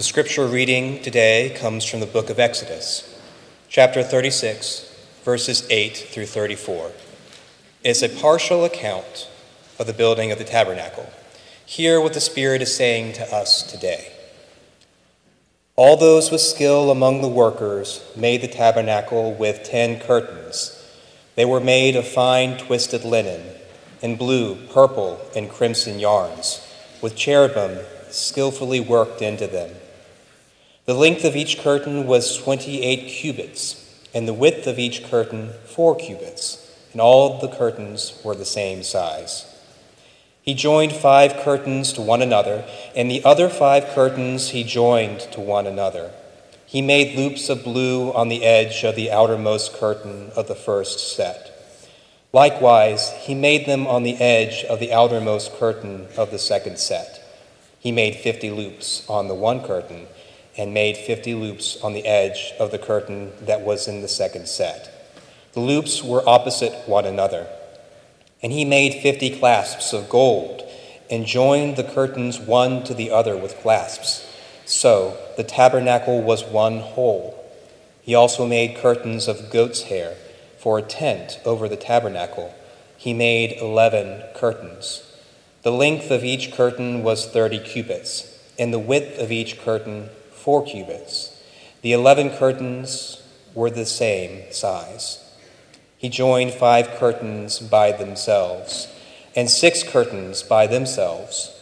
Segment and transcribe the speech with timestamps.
[0.00, 3.20] The scripture reading today comes from the book of Exodus,
[3.68, 4.90] chapter 36,
[5.24, 6.92] verses 8 through 34.
[7.84, 9.28] It's a partial account
[9.78, 11.10] of the building of the tabernacle.
[11.66, 14.10] Hear what the Spirit is saying to us today.
[15.76, 20.82] All those with skill among the workers made the tabernacle with ten curtains.
[21.34, 23.42] They were made of fine twisted linen,
[24.00, 26.66] in blue, purple, and crimson yarns,
[27.02, 29.70] with cherubim skillfully worked into them.
[30.90, 35.94] The length of each curtain was 28 cubits, and the width of each curtain four
[35.94, 39.46] cubits, and all the curtains were the same size.
[40.42, 42.64] He joined five curtains to one another,
[42.96, 46.10] and the other five curtains he joined to one another.
[46.66, 51.14] He made loops of blue on the edge of the outermost curtain of the first
[51.14, 51.52] set.
[52.32, 57.22] Likewise, he made them on the edge of the outermost curtain of the second set.
[57.78, 60.08] He made fifty loops on the one curtain
[60.60, 64.46] and made 50 loops on the edge of the curtain that was in the second
[64.46, 65.14] set.
[65.54, 67.46] The loops were opposite one another.
[68.42, 70.62] And he made 50 clasps of gold
[71.10, 74.30] and joined the curtains one to the other with clasps.
[74.66, 77.42] So the tabernacle was one whole.
[78.02, 80.14] He also made curtains of goat's hair
[80.58, 82.54] for a tent over the tabernacle.
[82.98, 85.10] He made 11 curtains.
[85.62, 90.64] The length of each curtain was 30 cubits, and the width of each curtain four
[90.64, 91.40] cubits.
[91.82, 93.22] The eleven curtains
[93.54, 95.18] were the same size.
[95.96, 98.88] He joined five curtains by themselves
[99.36, 101.56] and six curtains by themselves.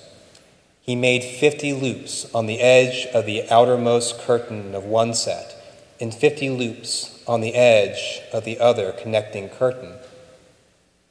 [0.80, 5.54] He made fifty loops on the edge of the outermost curtain of one set,
[6.00, 9.92] and fifty loops on the edge of the other connecting curtain.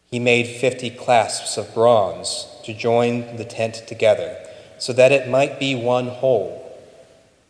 [0.10, 4.38] He made fifty clasps of bronze to join the tent together,
[4.80, 6.67] so that it might be one whole.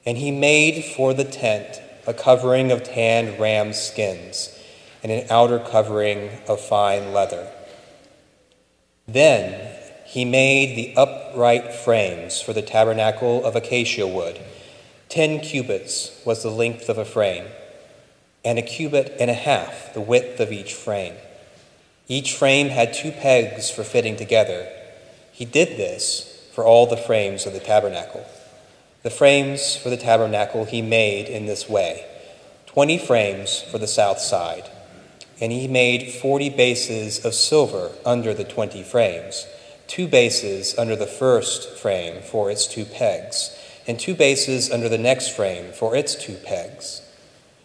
[0.07, 4.57] And he made for the tent a covering of tanned ram skins
[5.03, 7.51] and an outer covering of fine leather.
[9.05, 9.75] Then
[10.05, 14.39] he made the upright frames for the tabernacle of acacia wood.
[15.09, 17.47] Ten cubits was the length of a frame,
[18.45, 21.15] and a cubit and a half the width of each frame.
[22.07, 24.69] Each frame had two pegs for fitting together.
[25.33, 28.25] He did this for all the frames of the tabernacle.
[29.03, 32.05] The frames for the tabernacle he made in this way
[32.65, 34.69] 20 frames for the south side.
[35.39, 39.45] And he made 40 bases of silver under the 20 frames,
[39.87, 43.55] two bases under the first frame for its two pegs,
[43.87, 47.01] and two bases under the next frame for its two pegs.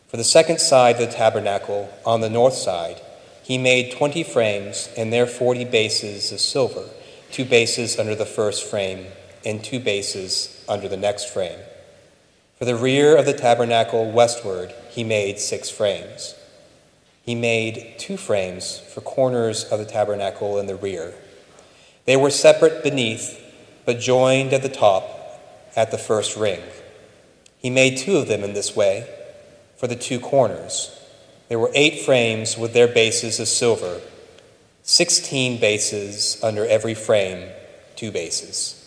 [0.08, 3.00] For the second side of the tabernacle, on the north side,
[3.42, 6.84] he made 20 frames and their 40 bases of silver,
[7.30, 9.06] two bases under the first frame
[9.44, 11.58] and two bases under the next frame.
[12.58, 16.34] For the rear of the tabernacle westward, he made six frames.
[17.22, 21.12] He made two frames for corners of the tabernacle in the rear.
[22.06, 23.38] They were separate beneath,
[23.84, 25.04] but joined at the top
[25.76, 26.60] at the first ring.
[27.58, 29.08] He made two of them in this way
[29.76, 30.98] for the two corners.
[31.48, 34.00] There were eight frames with their bases of silver,
[34.82, 37.50] sixteen bases under every frame,
[37.94, 38.81] two bases.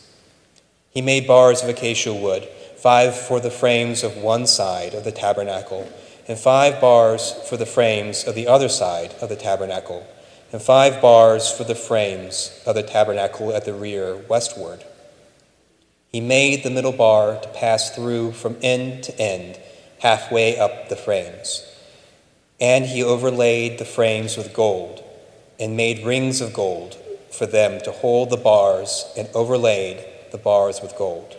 [0.96, 2.48] He made bars of acacia wood,
[2.78, 5.90] five for the frames of one side of the tabernacle,
[6.26, 10.08] and five bars for the frames of the other side of the tabernacle,
[10.54, 14.86] and five bars for the frames of the tabernacle at the rear westward.
[16.14, 19.60] He made the middle bar to pass through from end to end,
[20.00, 21.70] halfway up the frames.
[22.62, 25.04] And he overlaid the frames with gold,
[25.60, 26.96] and made rings of gold
[27.32, 31.36] for them to hold the bars, and overlaid the bars with gold.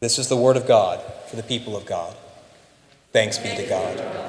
[0.00, 2.16] This is the word of God for the people of God.
[3.12, 4.28] Thanks be to God.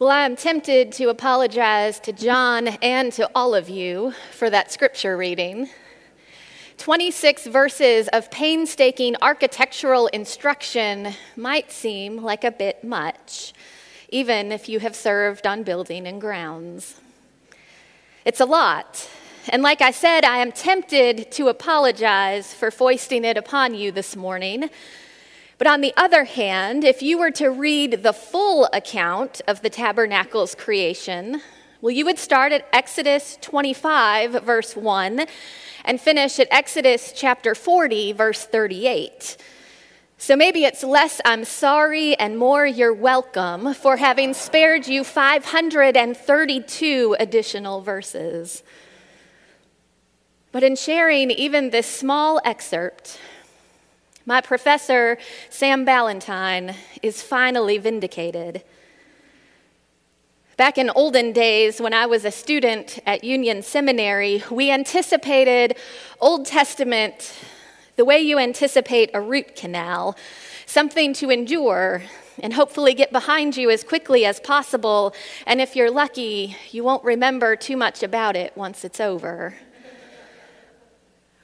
[0.00, 4.72] Well, I am tempted to apologize to John and to all of you for that
[4.72, 5.70] scripture reading.
[6.78, 13.52] 26 verses of painstaking architectural instruction might seem like a bit much,
[14.08, 17.00] even if you have served on building and grounds.
[18.24, 19.08] It's a lot.
[19.48, 24.16] And like I said, I am tempted to apologize for foisting it upon you this
[24.16, 24.70] morning.
[25.58, 29.70] But on the other hand, if you were to read the full account of the
[29.70, 31.42] tabernacle's creation,
[31.84, 35.26] well, you would start at Exodus 25, verse 1,
[35.84, 39.36] and finish at Exodus chapter 40, verse 38.
[40.16, 47.16] So maybe it's less I'm sorry and more you're welcome for having spared you 532
[47.20, 48.62] additional verses.
[50.52, 53.20] But in sharing even this small excerpt,
[54.24, 55.18] my professor,
[55.50, 58.62] Sam Ballantyne, is finally vindicated.
[60.56, 65.76] Back in olden days, when I was a student at Union Seminary, we anticipated
[66.20, 67.34] Old Testament
[67.96, 70.16] the way you anticipate a root canal,
[70.64, 72.02] something to endure
[72.38, 75.12] and hopefully get behind you as quickly as possible.
[75.44, 79.54] And if you're lucky, you won't remember too much about it once it's over.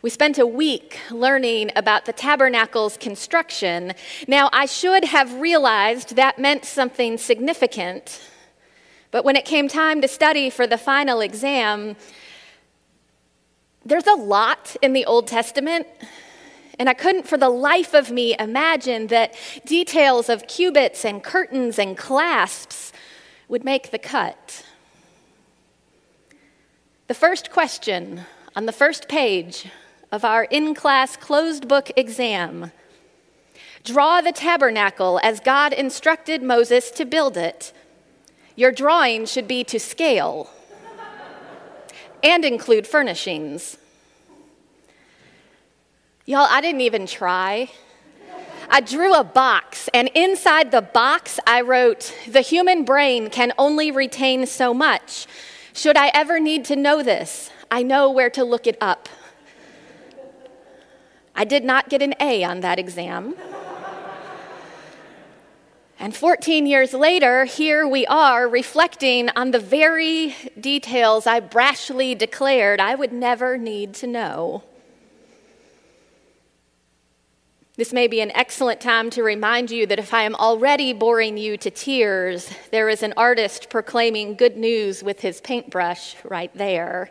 [0.03, 3.93] We spent a week learning about the tabernacle's construction.
[4.29, 8.21] Now, I should have realized that meant something significant,
[9.11, 11.97] but when it came time to study for the final exam,
[13.85, 15.87] there's a lot in the Old Testament
[16.81, 19.35] and I couldn't for the life of me imagine that
[19.67, 22.91] details of cubits and curtains and clasps
[23.49, 24.65] would make the cut.
[27.09, 28.23] The first question
[28.57, 29.67] on the first page
[30.11, 32.73] of our in class closed book exam
[33.85, 37.75] Draw the tabernacle as God instructed Moses to build it.
[38.61, 40.51] Your drawing should be to scale
[42.23, 43.79] and include furnishings.
[46.27, 47.71] Y'all, I didn't even try.
[48.69, 53.91] I drew a box, and inside the box, I wrote, The human brain can only
[53.91, 55.27] retain so much.
[55.73, 59.09] Should I ever need to know this, I know where to look it up.
[61.35, 63.37] I did not get an A on that exam.
[66.03, 72.81] And 14 years later, here we are reflecting on the very details I brashly declared
[72.81, 74.63] I would never need to know.
[77.77, 81.37] This may be an excellent time to remind you that if I am already boring
[81.37, 87.11] you to tears, there is an artist proclaiming good news with his paintbrush right there.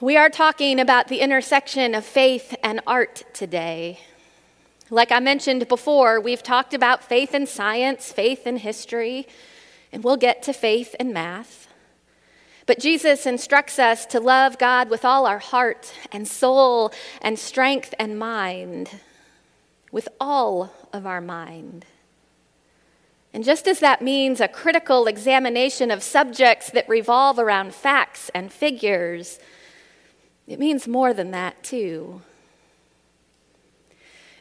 [0.00, 4.00] We are talking about the intersection of faith and art today.
[4.90, 9.28] Like I mentioned before, we've talked about faith and science, faith and history,
[9.92, 11.68] and we'll get to faith and math.
[12.64, 17.94] But Jesus instructs us to love God with all our heart and soul and strength
[17.98, 18.90] and mind,
[19.92, 21.84] with all of our mind.
[23.34, 28.50] And just as that means a critical examination of subjects that revolve around facts and
[28.50, 29.38] figures,
[30.46, 32.22] it means more than that, too.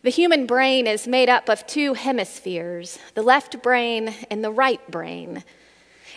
[0.04, 4.86] The human brain is made up of two hemispheres the left brain and the right
[4.92, 5.44] brain.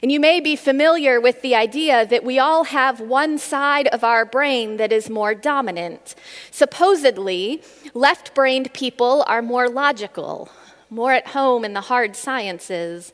[0.02, 4.02] And you may be familiar with the idea that we all have one side of
[4.02, 6.14] our brain that is more dominant.
[6.50, 7.62] Supposedly,
[7.92, 10.48] left brained people are more logical,
[10.88, 13.12] more at home in the hard sciences,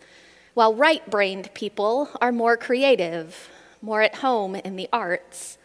[0.55, 3.51] while right brained people are more creative,
[3.83, 5.59] more at home in the arts.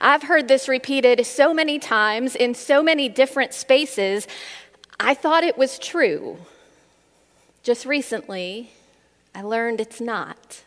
[0.00, 4.28] I've heard this repeated so many times in so many different spaces,
[5.00, 6.38] I thought it was true.
[7.62, 8.72] Just recently,
[9.34, 10.62] I learned it's not.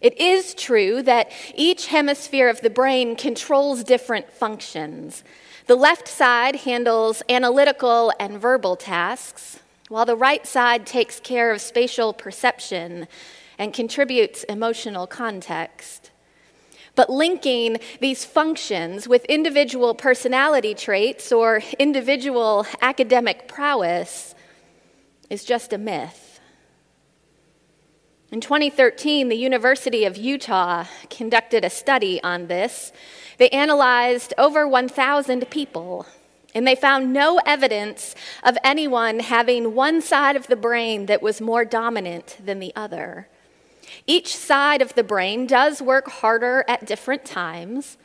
[0.00, 5.24] It is true that each hemisphere of the brain controls different functions.
[5.66, 11.60] The left side handles analytical and verbal tasks, while the right side takes care of
[11.60, 13.08] spatial perception
[13.58, 16.10] and contributes emotional context.
[16.98, 24.34] But linking these functions with individual personality traits or individual academic prowess
[25.30, 26.40] is just a myth.
[28.32, 32.92] In 2013, the University of Utah conducted a study on this.
[33.38, 36.04] They analyzed over 1,000 people,
[36.52, 41.40] and they found no evidence of anyone having one side of the brain that was
[41.40, 43.28] more dominant than the other.
[44.06, 47.96] Each side of the brain does work harder at different times,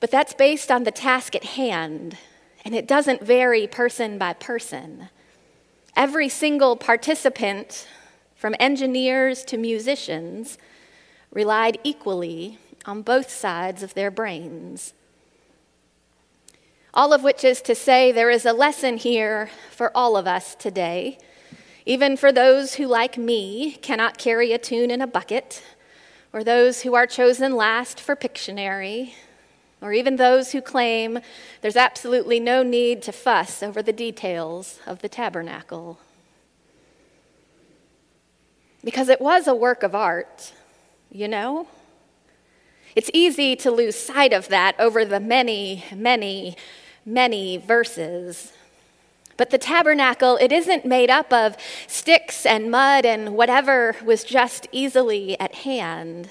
[0.00, 2.16] but that's based on the task at hand,
[2.64, 5.08] and it doesn't vary person by person.
[5.96, 7.86] Every single participant
[8.36, 10.58] from engineers to musicians,
[11.32, 14.92] relied equally on both sides of their brains.
[16.94, 20.54] All of which is to say, there is a lesson here for all of us
[20.54, 21.18] today,
[21.86, 25.62] even for those who, like me, cannot carry a tune in a bucket,
[26.32, 29.12] or those who are chosen last for Pictionary,
[29.80, 31.20] or even those who claim
[31.62, 35.98] there's absolutely no need to fuss over the details of the tabernacle
[38.86, 40.52] because it was a work of art,
[41.10, 41.66] you know?
[42.94, 46.56] It's easy to lose sight of that over the many, many,
[47.04, 48.52] many verses.
[49.36, 54.66] But the tabernacle, it isn't made up of sticks and mud and whatever was just
[54.72, 56.30] easily at hand.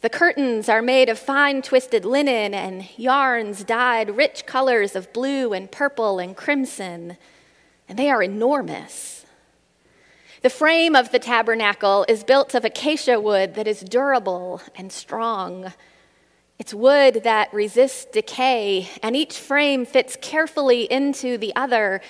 [0.00, 5.52] The curtains are made of fine twisted linen and yarns dyed rich colors of blue
[5.52, 7.16] and purple and crimson,
[7.88, 9.24] and they are enormous.
[10.40, 15.72] The frame of the tabernacle is built of acacia wood that is durable and strong.
[16.62, 22.00] It's wood that resists decay, and each frame fits carefully into the other,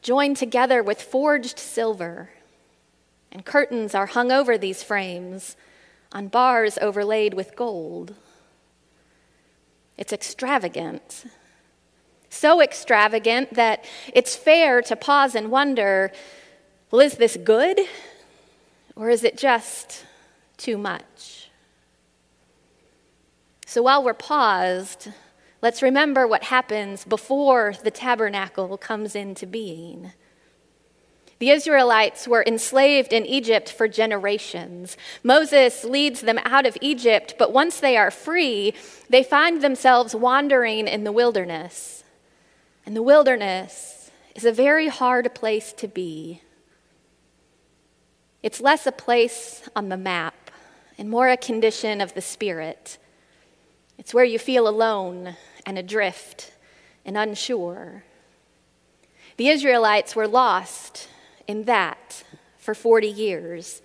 [0.00, 2.30] joined together with forged silver.
[3.32, 5.56] And curtains are hung over these frames
[6.12, 8.14] on bars overlaid with gold.
[9.98, 11.24] It's extravagant.
[12.28, 16.12] So extravagant that it's fair to pause and wonder
[16.92, 17.80] well, is this good?
[18.94, 20.04] Or is it just
[20.58, 21.39] too much?
[23.70, 25.12] So while we're paused,
[25.62, 30.10] let's remember what happens before the tabernacle comes into being.
[31.38, 34.96] The Israelites were enslaved in Egypt for generations.
[35.22, 38.74] Moses leads them out of Egypt, but once they are free,
[39.08, 42.02] they find themselves wandering in the wilderness.
[42.84, 46.42] And the wilderness is a very hard place to be.
[48.42, 50.50] It's less a place on the map
[50.98, 52.98] and more a condition of the spirit.
[54.00, 56.52] It's where you feel alone and adrift
[57.04, 58.02] and unsure.
[59.36, 61.10] The Israelites were lost
[61.46, 62.24] in that
[62.56, 63.82] for 40 years.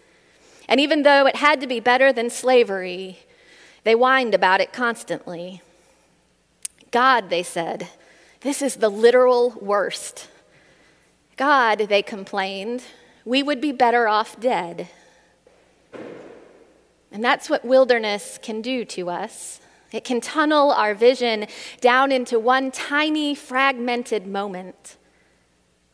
[0.69, 3.19] And even though it had to be better than slavery,
[3.83, 5.61] they whined about it constantly.
[6.91, 7.89] God, they said,
[8.39, 10.29] this is the literal worst.
[11.35, 12.83] God, they complained,
[13.25, 14.87] we would be better off dead.
[17.11, 19.59] And that's what wilderness can do to us.
[19.95, 21.47] It can tunnel our vision
[21.79, 24.97] down into one tiny, fragmented moment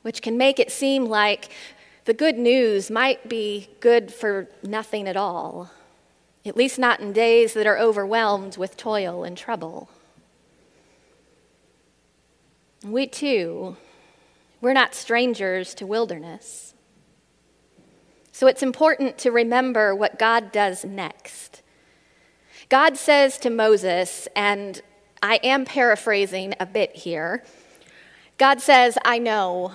[0.02, 1.50] which can make it seem like
[2.06, 5.70] the good news might be good for nothing at all,
[6.44, 9.88] at least not in days that are overwhelmed with toil and trouble.
[12.84, 13.78] We too,
[14.62, 16.74] we're not strangers to wilderness.
[18.32, 21.61] So it's important to remember what God does next.
[22.72, 24.82] God says to Moses, and
[25.22, 27.44] I am paraphrasing a bit here
[28.38, 29.72] God says, I know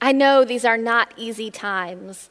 [0.00, 2.30] I know these are not easy times,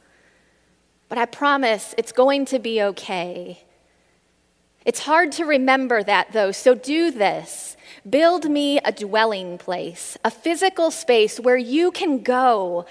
[1.08, 3.62] but I promise it's going to be okay.
[4.84, 7.76] It's hard to remember that though, so do this.
[8.08, 12.86] Build me a dwelling place, a physical space where you can go,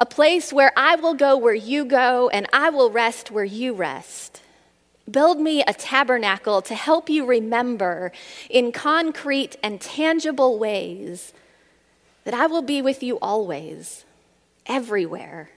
[0.00, 3.74] a place where I will go where you go and I will rest where you
[3.74, 4.42] rest.
[5.10, 8.12] Build me a tabernacle to help you remember
[8.50, 11.32] in concrete and tangible ways
[12.24, 14.04] that I will be with you always
[14.66, 15.50] everywhere.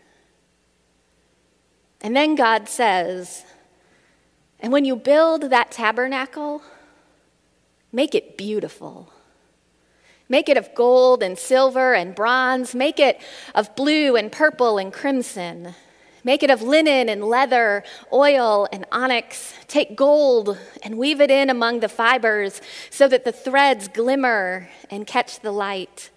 [2.01, 3.43] And then God says,
[4.59, 6.61] and when you build that tabernacle,
[7.91, 9.11] make it beautiful.
[10.27, 12.75] Make it of gold and silver and bronze.
[12.75, 13.19] Make it
[13.55, 15.73] of blue and purple and crimson.
[16.23, 19.53] Make it of linen and leather, oil and onyx.
[19.67, 25.07] Take gold and weave it in among the fibers so that the threads glimmer and
[25.07, 26.09] catch the light.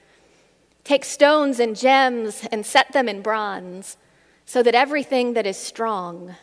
[0.85, 3.97] Take stones and gems and set them in bronze,
[4.45, 6.35] so that everything that is strong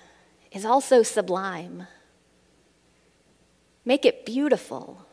[0.51, 1.87] is also sublime.
[3.85, 5.05] Make it beautiful,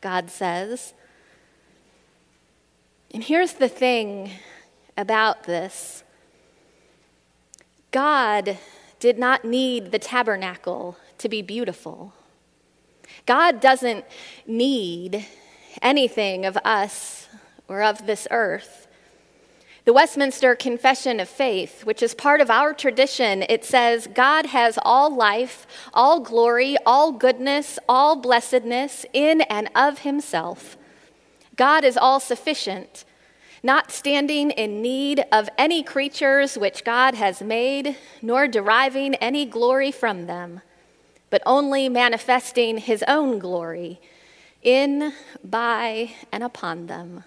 [0.00, 0.94] God says.
[3.12, 4.30] And here's the thing
[4.96, 6.03] about this
[7.94, 8.58] God
[8.98, 12.12] did not need the tabernacle to be beautiful.
[13.24, 14.04] God doesn't
[14.48, 15.24] need
[15.80, 17.28] anything of us
[17.68, 18.88] or of this earth.
[19.84, 24.76] The Westminster Confession of Faith, which is part of our tradition, it says, God has
[24.82, 30.76] all life, all glory, all goodness, all blessedness in and of himself.
[31.54, 33.04] God is all sufficient,
[33.64, 39.90] not standing in need of any creatures which God has made, nor deriving any glory
[39.90, 40.60] from them,
[41.30, 43.98] but only manifesting his own glory
[44.62, 47.24] in, by, and upon them.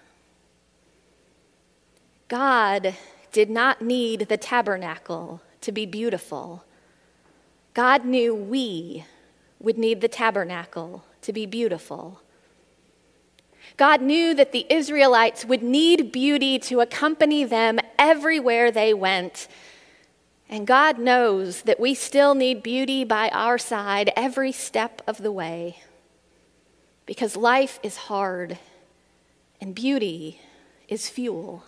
[2.28, 2.94] God
[3.32, 6.64] did not need the tabernacle to be beautiful.
[7.74, 9.04] God knew we
[9.58, 12.20] would need the tabernacle to be beautiful.
[13.78, 19.48] God knew that the Israelites would need beauty to accompany them everywhere they went.
[20.48, 25.30] And God knows that we still need beauty by our side every step of the
[25.30, 25.78] way.
[27.06, 28.58] Because life is hard
[29.60, 30.40] and beauty
[30.88, 31.62] is fuel.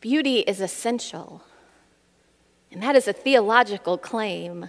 [0.00, 1.42] Beauty is essential,
[2.70, 4.68] and that is a theological claim.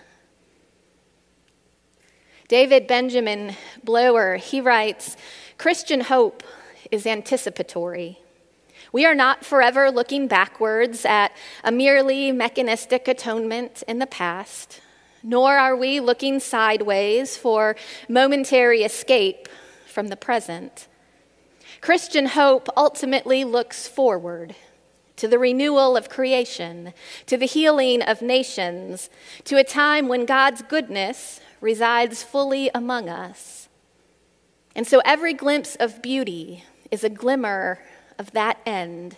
[2.48, 5.18] David Benjamin Blower, he writes
[5.58, 6.44] Christian hope
[6.92, 8.20] is anticipatory.
[8.92, 11.32] We are not forever looking backwards at
[11.64, 14.80] a merely mechanistic atonement in the past,
[15.24, 17.75] nor are we looking sideways for
[18.08, 19.50] momentary escape
[19.88, 20.88] from the present.
[21.82, 24.56] Christian hope ultimately looks forward
[25.16, 26.94] to the renewal of creation,
[27.25, 29.10] to the healing of nations,
[29.46, 33.67] to a time when God's goodness resides fully among us.
[34.75, 37.79] And so every glimpse of beauty is a glimmer
[38.19, 39.17] of that end,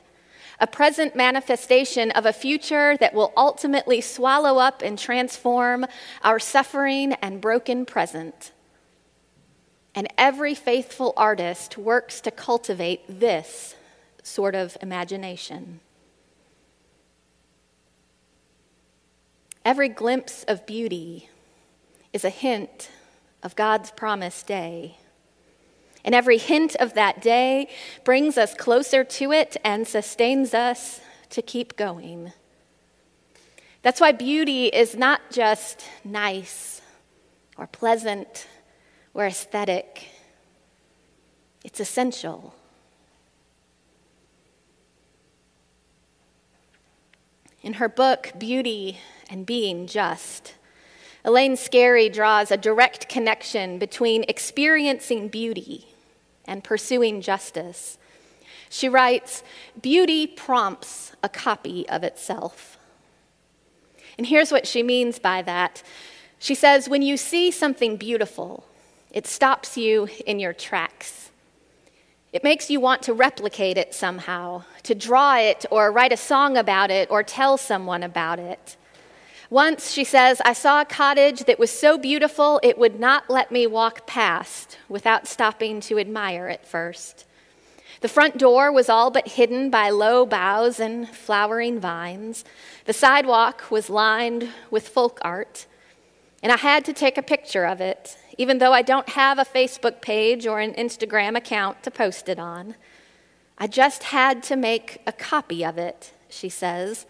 [0.57, 5.85] a present manifestation of a future that will ultimately swallow up and transform
[6.23, 8.53] our suffering and broken present.
[9.93, 13.75] And every faithful artist works to cultivate this
[14.23, 15.81] sort of imagination.
[19.65, 21.29] Every glimpse of beauty
[22.17, 22.89] is a hint
[23.43, 24.97] of God's promised day.
[26.03, 27.69] And every hint of that day
[28.03, 32.33] brings us closer to it and sustains us to keep going.
[33.83, 36.81] That's why beauty is not just nice
[37.55, 38.47] or pleasant
[39.13, 40.07] or aesthetic,
[41.63, 42.55] it's essential.
[47.61, 48.97] In her book, Beauty
[49.29, 50.55] and Being Just,
[51.25, 55.87] Elaine Scarry draws a direct connection between experiencing beauty
[56.45, 57.97] and pursuing justice.
[58.69, 59.43] She writes
[59.81, 62.77] Beauty prompts a copy of itself.
[64.17, 65.83] And here's what she means by that.
[66.39, 68.65] She says, When you see something beautiful,
[69.11, 71.31] it stops you in your tracks.
[72.33, 76.57] It makes you want to replicate it somehow, to draw it or write a song
[76.57, 78.75] about it or tell someone about it.
[79.49, 83.49] Once, she says, I saw a cottage that was so beautiful it would not let
[83.49, 87.25] me walk past without stopping to admire it first.
[88.01, 92.43] The front door was all but hidden by low boughs and flowering vines.
[92.85, 95.65] The sidewalk was lined with folk art,
[96.43, 99.45] and I had to take a picture of it, even though I don't have a
[99.45, 102.75] Facebook page or an Instagram account to post it on.
[103.57, 107.05] I just had to make a copy of it, she says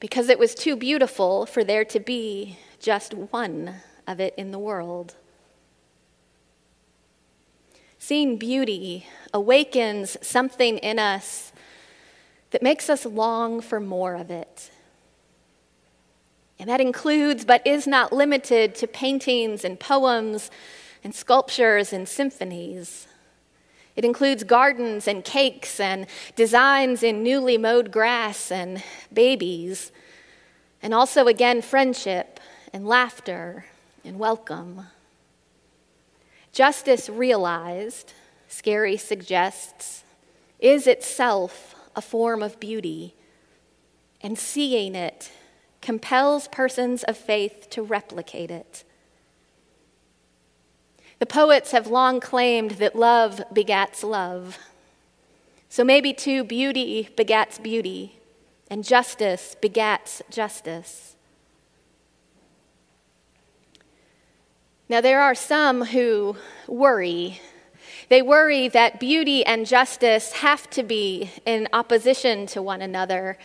[0.00, 4.58] because it was too beautiful for there to be just one of it in the
[4.58, 5.16] world.
[7.98, 11.52] Seeing beauty awakens something in us
[12.50, 14.70] that makes us long for more of it.
[16.58, 20.50] And that includes, but is not limited to paintings and poems
[21.04, 23.08] and sculptures and symphonies.
[23.96, 26.06] It includes gardens and cakes and
[26.36, 28.82] designs in newly mowed grass and
[29.12, 29.90] babies,
[30.82, 32.38] and also, again, friendship
[32.72, 33.64] and laughter
[34.04, 34.82] and welcome.
[36.52, 38.12] Justice realized,
[38.48, 40.04] Scarry suggests,
[40.58, 43.14] is itself a form of beauty,
[44.20, 45.32] and seeing it
[45.80, 48.84] compels persons of faith to replicate it.
[51.18, 54.58] The poets have long claimed that love begats love.
[55.70, 58.18] So maybe too, beauty begats beauty,
[58.70, 61.16] and justice begats justice.
[64.88, 66.36] Now, there are some who
[66.68, 67.40] worry.
[68.08, 73.36] They worry that beauty and justice have to be in opposition to one another.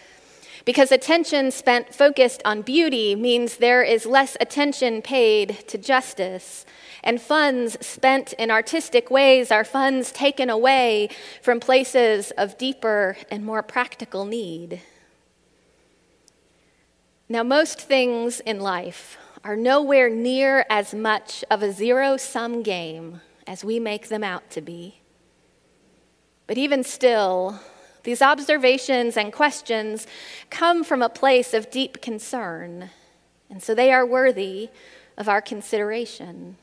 [0.66, 6.66] Because attention spent focused on beauty means there is less attention paid to justice
[7.04, 11.10] and funds spent in artistic ways are funds taken away
[11.42, 14.82] from places of deeper and more practical need.
[17.28, 23.22] Now, most things in life are nowhere near as much of a zero sum game
[23.48, 25.02] as we make them out to be.
[26.46, 27.60] But even still,
[28.04, 30.08] these observations and questions
[30.50, 32.90] come from a place of deep concern,
[33.50, 34.70] and so they are worthy
[35.18, 36.58] of our consideration.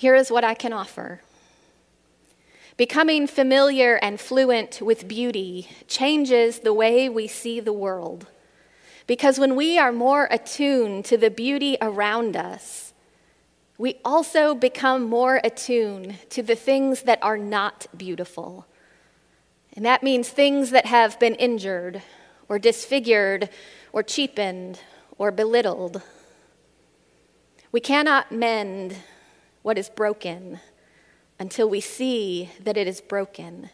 [0.00, 1.20] Here is what I can offer.
[2.78, 8.26] Becoming familiar and fluent with beauty changes the way we see the world.
[9.06, 12.94] Because when we are more attuned to the beauty around us,
[13.76, 18.64] we also become more attuned to the things that are not beautiful.
[19.76, 22.00] And that means things that have been injured
[22.48, 23.50] or disfigured
[23.92, 24.80] or cheapened
[25.18, 26.00] or belittled.
[27.70, 28.96] We cannot mend
[29.62, 30.60] what is broken
[31.38, 33.70] until we see that it is broken.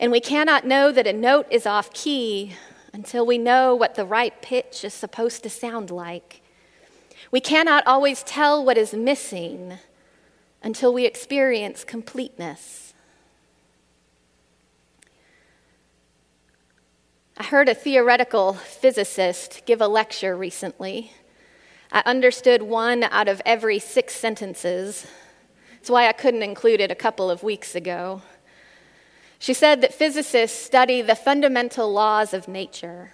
[0.00, 2.54] And we cannot know that a note is off key
[2.92, 6.42] until we know what the right pitch is supposed to sound like.
[7.30, 9.78] We cannot always tell what is missing
[10.62, 12.94] until we experience completeness.
[17.36, 21.12] I heard a theoretical physicist give a lecture recently.
[21.94, 25.06] I understood one out of every six sentences.
[25.74, 28.22] That's why I couldn't include it a couple of weeks ago.
[29.38, 33.12] She said that physicists study the fundamental laws of nature.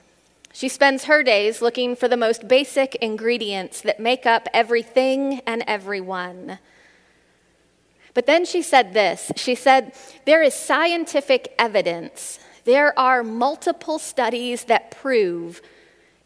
[0.53, 5.65] She spends her days looking for the most basic ingredients that make up everything and
[5.67, 6.61] everyone.
[8.15, 9.93] But then she said this she said,
[10.25, 15.63] There is scientific evidence, there are multiple studies that prove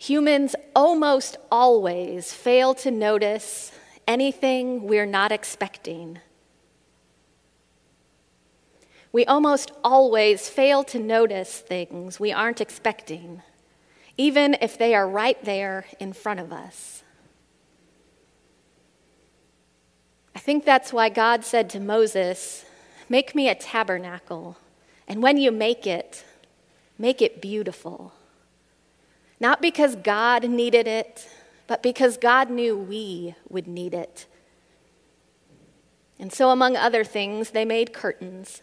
[0.03, 3.71] humans almost always fail to notice
[4.09, 6.19] anything we're not expecting.
[9.13, 13.43] We almost always fail to notice things we aren't expecting,
[14.17, 17.05] even if they are right there in front of us.
[20.35, 22.65] I think that's why God said to Moses,
[23.09, 24.57] Make me a tabernacle,
[25.07, 26.25] and when you make it,
[26.99, 28.15] make it beautiful.
[29.43, 31.29] Not because God needed it,
[31.67, 34.27] but because God knew we would need it.
[36.17, 38.63] And so, among other things, they made curtains.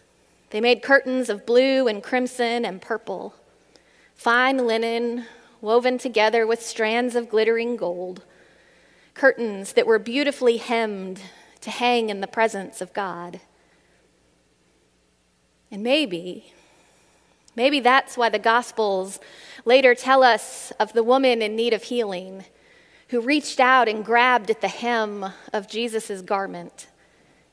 [0.52, 3.36] They made curtains of blue and crimson and purple,
[4.16, 5.26] fine linen
[5.60, 8.24] woven together with strands of glittering gold,
[9.14, 11.20] curtains that were beautifully hemmed
[11.60, 13.42] to hang in the presence of God.
[15.70, 16.54] And maybe,
[17.54, 19.20] maybe that's why the Gospels
[19.66, 22.46] later tell us of the woman in need of healing
[23.10, 26.88] who reached out and grabbed at the hem of Jesus' garment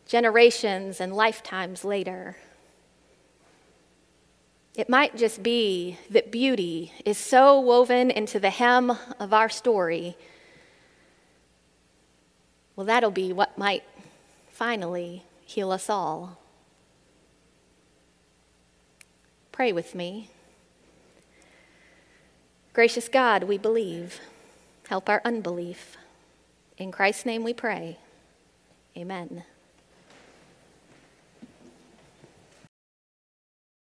[0.06, 2.36] generations and lifetimes later.
[4.76, 10.16] It might just be that beauty is so woven into the hem of our story.
[12.76, 13.84] Well, that'll be what might
[14.50, 16.38] finally heal us all.
[19.50, 20.28] Pray with me.
[22.76, 24.20] Gracious God, we believe.
[24.88, 25.96] Help our unbelief.
[26.76, 27.96] In Christ's name we pray.
[28.94, 29.44] Amen.